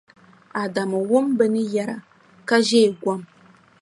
[0.61, 1.97] Adamu wum bɛ ni yɛra
[2.47, 3.21] ka ʒeei gom.